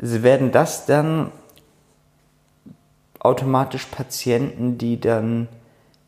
[0.00, 1.32] Sie werden das dann
[3.24, 5.48] automatisch Patienten, die dann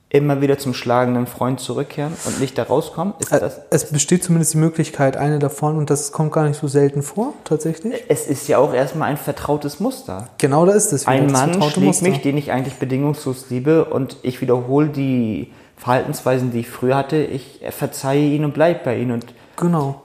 [0.08, 3.14] immer wieder zum schlagenden Freund zurückkehren und nicht da rauskommen?
[3.18, 6.58] Ist Äh, das, Es besteht zumindest die Möglichkeit, eine davon, und das kommt gar nicht
[6.60, 8.04] so selten vor, tatsächlich.
[8.08, 10.28] es ist ja auch erstmal ein vertrautes Muster.
[10.38, 11.08] Genau da ist es.
[11.08, 12.08] Ein Mann schlägt Muster.
[12.08, 17.16] mich, den ich eigentlich bedingungslos liebe und ich wiederhole die Verhaltensweisen, die ich früher hatte.
[17.16, 19.26] Ich verzeihe ihn und bleibe bei ihm und
[19.56, 20.02] Genau.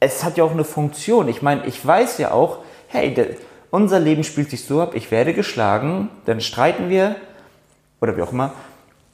[0.00, 1.28] es hat ja auch eine Funktion.
[1.28, 3.26] Ich meine, ich weiß ja auch, hey, der,
[3.70, 7.16] unser Leben spielt sich so ab, ich werde geschlagen, dann streiten wir
[8.00, 8.52] oder wie auch immer,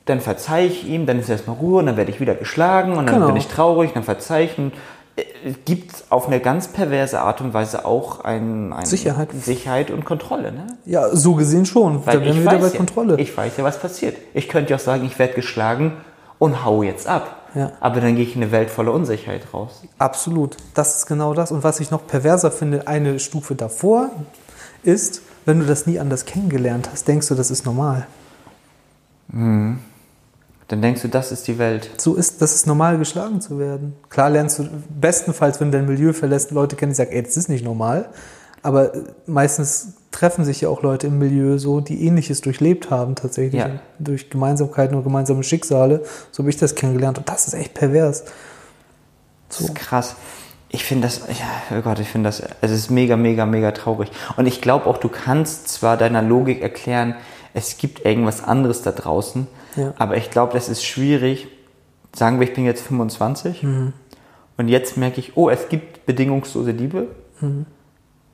[0.07, 3.07] dann verzeihe ich ihm, dann ist erstmal Ruhe und dann werde ich wieder geschlagen und
[3.07, 3.27] dann Genau.
[3.27, 4.57] bin ich traurig, dann verzeihe ich.
[4.57, 4.73] Und
[5.17, 9.31] äh, es gibt auf eine ganz perverse Art und Weise auch ein, ein Sicherheit.
[9.33, 10.53] Sicherheit und Kontrolle.
[10.53, 10.67] Ne?
[10.85, 12.07] Ja, so gesehen schon.
[12.07, 13.17] Weil da wären ich wir wieder weiß bei ja, Kontrolle.
[13.19, 14.17] Ich weiß ja, was passiert.
[14.33, 15.95] Ich könnte ja auch sagen, ich werde geschlagen
[16.39, 17.43] und hau jetzt ab.
[17.57, 17.73] Ja.
[17.81, 19.83] Aber dann gehe ich in eine Welt voller Unsicherheit raus.
[19.99, 20.57] Absolut.
[20.75, 21.51] Das ist genau das.
[21.51, 24.11] Und was ich noch perverser finde, eine Stufe davor
[24.87, 28.07] ist, wenn du das nie anders kennengelernt hast, denkst du, das ist normal.
[29.29, 29.79] Dann
[30.69, 31.91] denkst du, das ist die Welt.
[31.99, 33.95] So ist, das ist normal, geschlagen zu werden.
[34.09, 37.37] Klar lernst du bestenfalls, wenn du dein Milieu verlässt, Leute kennen, die sagen, ey, das
[37.37, 38.09] ist nicht normal.
[38.63, 38.93] Aber
[39.27, 43.61] meistens treffen sich ja auch Leute im Milieu so, die Ähnliches durchlebt haben tatsächlich.
[43.61, 43.79] Ja.
[43.99, 46.03] Durch Gemeinsamkeiten und gemeinsame Schicksale.
[46.33, 47.19] So habe ich das kennengelernt.
[47.19, 48.25] Und das ist echt pervers.
[49.49, 50.17] Das ist krass.
[50.69, 54.11] Ich finde das, ja, oh Gott, ich finde das, es ist mega, mega, mega traurig.
[54.37, 57.15] Und ich glaube auch, du kannst zwar deiner Logik erklären,
[57.55, 59.95] es gibt irgendwas anderes da draußen, Ja.
[59.99, 61.49] aber ich glaube, das ist schwierig.
[62.15, 67.09] Sagen wir, ich bin jetzt 25 und jetzt merke ich, oh, es gibt bedingungslose Liebe.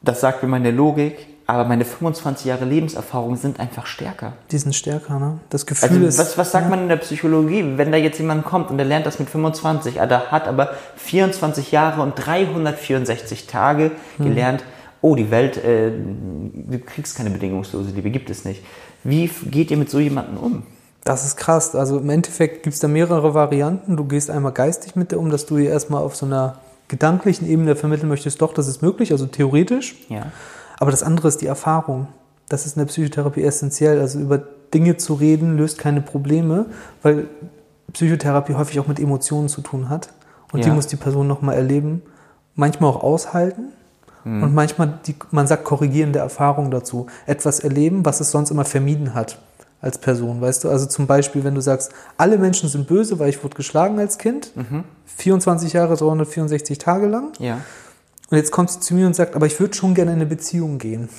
[0.03, 4.33] Das sagt mir meine Logik, aber meine 25 Jahre Lebenserfahrung sind einfach stärker.
[4.51, 5.38] Die sind stärker, ne?
[5.51, 6.19] Das Gefühl Also ist.
[6.19, 9.07] was, was sagt man in der Psychologie, wenn da jetzt jemand kommt und der lernt
[9.07, 14.27] das mit 25, ah, der hat aber 24 Jahre und 364 Tage Hm.
[14.27, 14.65] gelernt,
[15.01, 18.62] oh, die Welt, äh, du kriegst keine bedingungslose Liebe, gibt es nicht.
[19.05, 20.62] Wie geht ihr mit so jemandem um?
[21.05, 21.75] Das ist krass.
[21.75, 23.97] Also im Endeffekt gibt es da mehrere Varianten.
[23.97, 27.49] Du gehst einmal geistig mit dir um, dass du ihr erstmal auf so einer gedanklichen
[27.49, 29.97] Ebene vermitteln möchtest, doch, das ist möglich, also theoretisch.
[30.09, 30.27] Ja.
[30.83, 32.09] Aber das andere ist die Erfahrung.
[32.49, 34.01] Das ist in der Psychotherapie essentiell.
[34.01, 34.38] Also über
[34.75, 36.66] Dinge zu reden löst keine Probleme,
[37.05, 37.29] weil
[37.92, 40.09] Psychotherapie häufig auch mit Emotionen zu tun hat.
[40.51, 40.75] Und die Ja.
[40.75, 42.03] muss die Person nochmal erleben,
[42.57, 43.66] manchmal auch aushalten.
[44.25, 47.07] Und manchmal, die, man sagt, korrigierende Erfahrung dazu.
[47.27, 49.38] Etwas erleben, was es sonst immer vermieden hat
[49.81, 50.68] als Person, weißt du?
[50.68, 54.18] Also zum Beispiel, wenn du sagst, alle Menschen sind böse, weil ich wurde geschlagen als
[54.18, 54.51] Kind,
[55.07, 57.33] 24 Jahre, 364 Tage lang.
[57.38, 57.59] Ja.
[58.33, 60.27] Und jetzt kommt sie zu mir und sagt, aber ich würde schon gerne in eine
[60.27, 61.11] Beziehung gehen.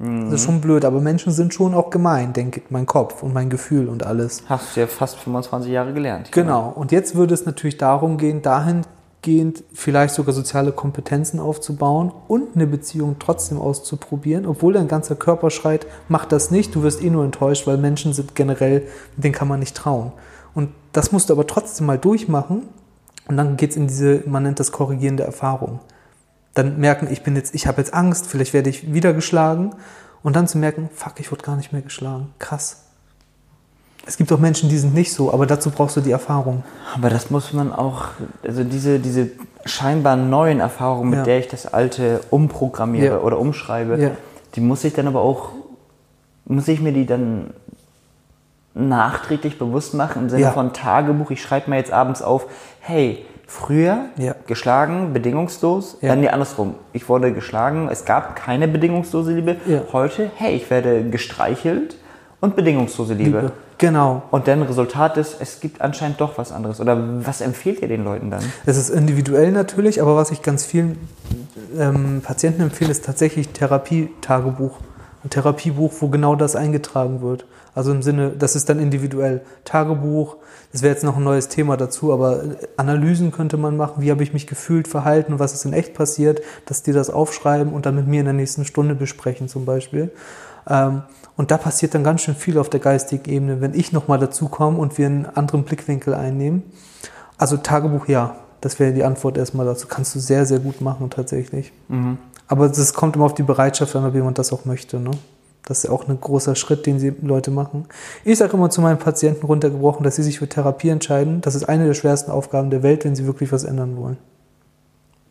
[0.00, 3.48] Das ist schon blöd, aber Menschen sind schon auch gemein, denke mein Kopf und mein
[3.48, 4.42] Gefühl und alles.
[4.48, 6.32] Hast du ja fast 25 Jahre gelernt.
[6.32, 6.72] Genau.
[6.74, 12.66] Und jetzt würde es natürlich darum gehen, dahingehend vielleicht sogar soziale Kompetenzen aufzubauen und eine
[12.66, 17.24] Beziehung trotzdem auszuprobieren, obwohl dein ganzer Körper schreit, mach das nicht, du wirst eh nur
[17.24, 18.82] enttäuscht, weil Menschen sind generell,
[19.16, 20.10] denen kann man nicht trauen.
[20.54, 22.62] Und das musst du aber trotzdem mal durchmachen
[23.28, 25.78] und dann geht's in diese, man nennt das korrigierende Erfahrung.
[26.58, 29.76] Dann merken, ich bin jetzt, ich habe jetzt Angst, vielleicht werde ich wieder geschlagen
[30.24, 32.34] und dann zu merken, fuck, ich wurde gar nicht mehr geschlagen.
[32.40, 32.82] Krass.
[34.04, 36.64] Es gibt auch Menschen, die sind nicht so, aber dazu brauchst du die Erfahrung.
[36.96, 38.06] Aber das muss man auch,
[38.42, 39.28] also diese, diese
[39.66, 41.24] scheinbar neuen Erfahrungen, mit Ja.
[41.26, 43.20] der ich das alte umprogrammiere Ja.
[43.20, 44.10] oder umschreibe, Ja.
[44.56, 45.50] die muss ich dann aber auch,
[46.44, 47.50] muss ich mir die dann
[48.74, 51.30] nachträglich bewusst machen im Sinne von Tagebuch.
[51.30, 52.46] Ich schreibe mir jetzt abends auf,
[52.80, 54.34] hey, früher Ja.
[54.46, 56.10] geschlagen, bedingungslos, Ja.
[56.10, 56.16] ja.
[56.16, 56.74] nee, andersrum.
[56.92, 59.56] Ich wurde geschlagen, es gab keine bedingungslose Liebe.
[59.66, 59.80] Ja.
[59.92, 61.96] Heute, hey, ich werde gestreichelt
[62.40, 63.38] und bedingungslose Liebe.
[63.40, 63.52] Liebe.
[63.78, 64.22] Genau.
[64.32, 66.80] Und dann Resultat ist, es gibt anscheinend doch was anderes.
[66.80, 68.42] Oder was empfiehlt ihr den Leuten dann?
[68.66, 70.98] Es ist individuell natürlich, aber was ich ganz vielen
[71.78, 74.72] ähm, Patienten empfehle, ist tatsächlich Therapietagebuch.
[75.24, 77.46] Ein Therapiebuch, wo genau das eingetragen wird.
[77.74, 79.40] Also im Sinne, das ist dann individuell.
[79.64, 80.36] Tagebuch,
[80.72, 82.42] das wäre jetzt noch ein neues Thema dazu, aber
[82.76, 84.02] Analysen könnte man machen.
[84.02, 87.10] Wie habe ich mich gefühlt, verhalten und was ist in echt passiert, dass die das
[87.10, 90.10] aufschreiben und dann mit mir in der nächsten Stunde besprechen zum Beispiel.
[90.68, 91.02] Ähm,
[91.36, 94.48] und da passiert dann ganz schön viel auf der geistigen Ebene, wenn ich nochmal dazu
[94.48, 96.64] komme und wir einen anderen Blickwinkel einnehmen.
[97.38, 99.86] Also Tagebuch ja, das wäre die Antwort erstmal dazu.
[99.86, 101.72] Kannst du sehr, sehr gut machen tatsächlich.
[102.48, 104.98] Aber das kommt immer auf die Bereitschaft an, ob jemand das auch möchte.
[104.98, 105.10] Ne?
[105.66, 107.86] Das ist auch ein großer Schritt, den die Leute machen.
[108.24, 111.42] Ich sage immer zu meinen Patienten runtergebrochen, dass sie sich für Therapie entscheiden.
[111.42, 114.16] Das ist eine der schwersten Aufgaben der Welt, wenn sie wirklich was ändern wollen.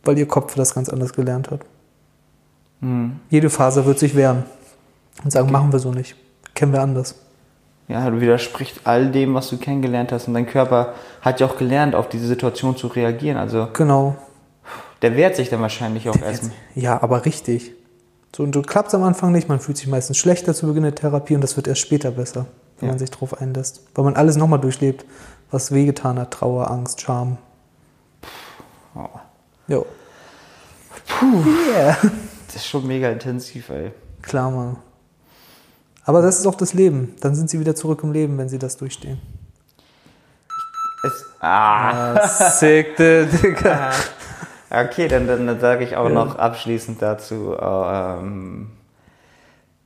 [0.04, 1.60] Weil ihr Kopf das ganz anders gelernt hat.
[3.30, 4.44] Jede Faser wird sich wehren
[5.24, 6.14] und sagen, machen wir so nicht.
[6.54, 7.16] Kennen wir anders.
[7.88, 10.28] Ja, du widerspricht all dem, was du kennengelernt hast.
[10.28, 13.38] Und dein Körper hat ja auch gelernt, auf diese Situation zu reagieren.
[13.38, 14.16] Also Genau.
[15.02, 16.52] Der wehrt sich dann wahrscheinlich auch erstmal.
[16.74, 17.72] Ja, aber richtig.
[18.34, 20.94] So, und du klappst am Anfang nicht, man fühlt sich meistens schlechter zu Beginn der
[20.94, 22.46] Therapie und das wird erst später besser,
[22.78, 22.92] wenn Ja.
[22.92, 23.82] man sich drauf einlässt.
[23.94, 25.04] Weil man alles nochmal durchlebt,
[25.50, 27.38] was wehgetan hat, Trauer, Angst, Scham.
[28.94, 29.06] Oh,
[29.68, 29.86] Jo.
[31.06, 31.42] Puh.
[31.74, 31.96] Yeah.
[32.46, 33.92] das ist schon mega intensiv, ey.
[34.22, 34.76] Klar, Mann.
[36.04, 37.14] Aber das ist auch das Leben.
[37.20, 39.20] Dann sind sie wieder zurück im Leben, wenn sie das durchstehen.
[41.04, 42.26] Es, ah.
[42.26, 43.90] Sick, Digga.
[44.70, 46.14] Okay, dann, dann, dann sage ich auch Ja.
[46.14, 47.56] noch abschließend dazu.
[47.60, 48.70] Ähm,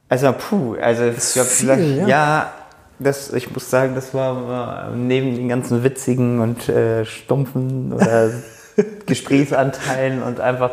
[0.09, 2.07] also, puh, also ich glaube, viel, vielleicht, ja.
[2.07, 2.53] ja,
[2.99, 8.31] das, ich muss sagen, das war neben den ganzen witzigen und äh, stumpfen oder
[9.07, 10.71] Gesprächsanteilen und einfach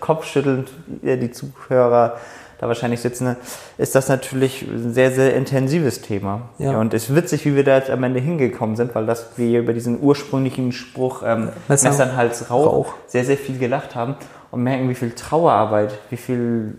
[0.00, 0.68] kopfschüttelnd
[1.02, 2.16] die Zuhörer
[2.64, 3.36] da wahrscheinlich sitzen,
[3.78, 6.48] ist das natürlich ein sehr, sehr intensives Thema.
[6.58, 6.78] Ja.
[6.80, 9.60] Und es ist witzig, wie wir da jetzt am Ende hingekommen sind, weil das wir
[9.60, 12.94] über diesen ursprünglichen Spruch ähm, Messer- Messern Hals Rauch, Rauch.
[13.06, 14.16] sehr, sehr viel gelacht haben
[14.50, 16.78] und merken, wie viel Trauerarbeit, wie viel,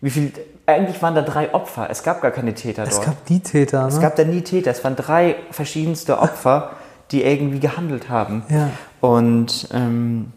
[0.00, 0.32] wie viel,
[0.66, 3.06] eigentlich waren da drei Opfer, es gab gar keine Täter Es dort.
[3.06, 3.88] gab die Täter, ne?
[3.88, 6.70] es gab da nie Täter, es waren drei verschiedenste Opfer,
[7.12, 8.42] die irgendwie gehandelt haben.
[8.48, 8.70] Ja.
[9.00, 10.32] Und ähm,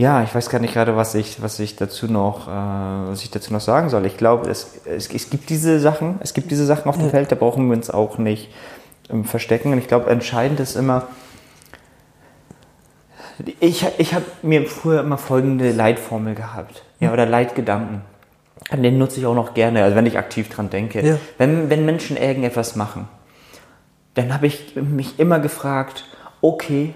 [0.00, 3.30] ja, ich weiß gar nicht gerade, was ich, was ich dazu noch, äh, was ich
[3.30, 4.06] dazu noch sagen soll.
[4.06, 7.10] Ich glaube, es, es, es gibt diese Sachen, es gibt diese Sachen auf dem.
[7.10, 8.48] Feld, da brauchen wir uns auch nicht
[9.10, 9.72] ähm, verstecken.
[9.72, 11.08] Und ich glaube, entscheidend ist immer,
[13.60, 18.00] ich, ich habe mir früher immer folgende Leitformel gehabt, ja, oder Leitgedanken.
[18.70, 21.06] An den nutze ich auch noch gerne, also wenn ich aktiv dran denke.
[21.06, 21.18] Ja.
[21.36, 23.06] Wenn, wenn Menschen irgendetwas machen,
[24.14, 26.06] dann habe ich mich immer gefragt,
[26.40, 26.94] okay,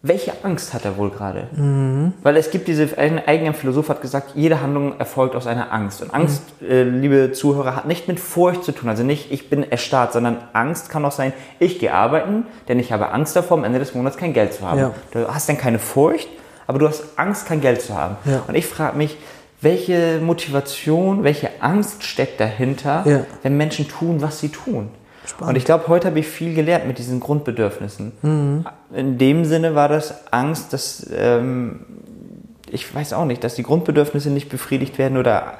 [0.00, 2.12] welche Angst hat er wohl gerade?
[2.22, 6.02] Weil es gibt diese, ein eigener Philosoph hat gesagt, jede Handlung erfolgt aus einer Angst.
[6.02, 8.88] Und Angst, äh, liebe Zuhörer, hat nicht mit Furcht zu tun.
[8.88, 12.92] Also nicht, ich bin erstarrt, sondern Angst kann auch sein, ich gehe arbeiten, denn ich
[12.92, 14.78] habe Angst davor, am Ende des Monats kein Geld zu haben.
[14.78, 14.94] Ja.
[15.10, 16.28] Du hast dann keine Furcht,
[16.68, 18.16] aber du hast Angst, kein Geld zu haben.
[18.24, 18.42] Ja.
[18.46, 19.16] Und ich frage mich,
[19.60, 23.20] welche Motivation, welche Angst steckt dahinter, Ja.
[23.42, 24.90] wenn Menschen tun, was sie tun?
[25.28, 25.50] Spannend.
[25.50, 28.12] Und ich glaube, heute habe ich viel gelernt mit diesen Grundbedürfnissen.
[28.22, 28.66] Mhm.
[28.94, 31.80] In dem Sinne war das Angst, dass ähm,
[32.70, 35.58] ich weiß auch nicht, dass die Grundbedürfnisse nicht befriedigt werden oder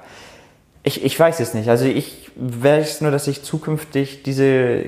[0.82, 1.68] ich, ich weiß es nicht.
[1.68, 4.84] Also ich weiß nur, dass ich zukünftig diese,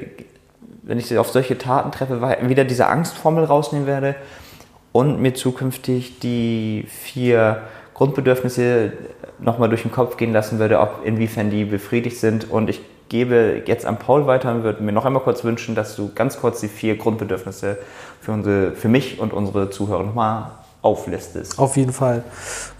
[0.82, 4.14] wenn ich auf solche Taten treffe, wieder diese Angstformel rausnehmen werde
[4.92, 7.62] und mir zukünftig die vier
[7.94, 8.92] Grundbedürfnisse
[9.40, 12.50] nochmal durch den Kopf gehen lassen würde, ob inwiefern die befriedigt sind.
[12.50, 15.96] Und ich gebe jetzt an Paul weiter und würde mir noch einmal kurz wünschen, dass
[15.96, 17.76] du ganz kurz die vier Grundbedürfnisse
[18.20, 21.58] für, unsere, für mich und unsere Zuhörer nochmal auflistest.
[21.58, 22.22] Auf jeden Fall.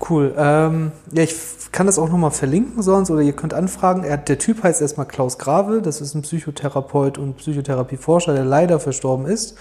[0.09, 0.33] Cool.
[0.39, 1.35] Ähm, ja, ich
[1.73, 4.05] kann das auch nochmal verlinken sonst oder ihr könnt anfragen.
[4.05, 5.83] Er, der Typ heißt erstmal Klaus Grave.
[5.83, 9.57] Das ist ein Psychotherapeut und Psychotherapieforscher, der leider verstorben ist.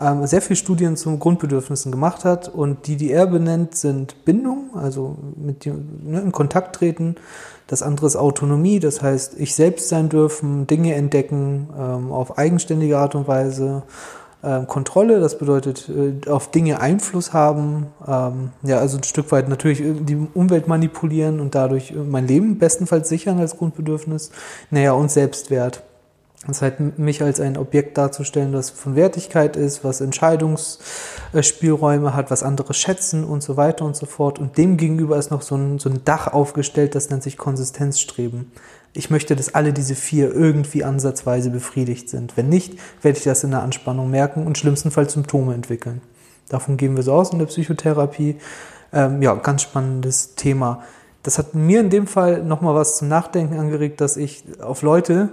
[0.00, 4.70] Ähm, sehr viele Studien zu Grundbedürfnissen gemacht hat und die, die er benennt, sind Bindung,
[4.74, 7.16] also mit dem, ne, in Kontakt treten.
[7.72, 12.98] Das andere ist Autonomie, das heißt, ich selbst sein dürfen, Dinge entdecken ähm, auf eigenständige
[12.98, 13.84] Art und Weise.
[14.44, 19.48] Ähm, Kontrolle, das bedeutet äh, auf Dinge Einfluss haben, ähm, ja, also ein Stück weit
[19.48, 24.32] natürlich die Umwelt manipulieren und dadurch äh, mein Leben bestenfalls sichern als Grundbedürfnis.
[24.70, 25.82] Naja, und Selbstwert.
[26.46, 32.42] Das heißt, mich als ein Objekt darzustellen, das von Wertigkeit ist, was Entscheidungsspielräume hat, was
[32.42, 34.40] andere schätzen und so weiter und so fort.
[34.40, 38.50] Und dem gegenüber ist noch so ein, so ein Dach aufgestellt, das nennt sich Konsistenzstreben.
[38.92, 42.36] Ich möchte, dass alle diese vier irgendwie ansatzweise befriedigt sind.
[42.36, 46.00] Wenn nicht, werde ich das in der Anspannung merken und schlimmstenfalls Symptome entwickeln.
[46.48, 48.38] Davon gehen wir so aus in der Psychotherapie.
[48.92, 50.82] Ähm, ja, ganz spannendes Thema.
[51.22, 55.28] Das hat mir in dem Fall nochmal was zum Nachdenken angeregt, dass ich auf Leute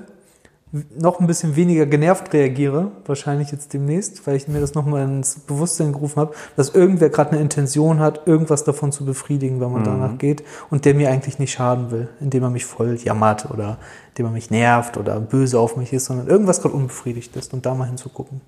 [0.71, 5.39] noch ein bisschen weniger genervt reagiere, wahrscheinlich jetzt demnächst, weil ich mir das nochmal ins
[5.39, 9.84] Bewusstsein gerufen habe, dass irgendwer gerade eine Intention hat, irgendwas davon zu befriedigen, wenn man
[9.84, 13.79] danach geht und der mir eigentlich nicht schaden will, indem er mich voll jammert oder
[14.10, 17.65] indem er mich nervt oder böse auf mich ist, sondern irgendwas gerade unbefriedigt ist und
[17.65, 18.41] da mal hinzugucken.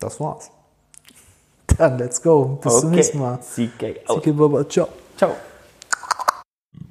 [0.00, 0.50] Das war's.
[1.78, 2.58] Dann let's go.
[2.60, 3.38] Bis zum nächsten Mal.
[3.38, 4.24] CK out.
[4.24, 4.88] Sike Baba, ciao.
[5.16, 5.30] Ciao.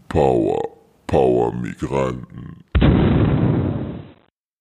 [0.07, 0.61] Power,
[1.07, 2.63] Power Migranten.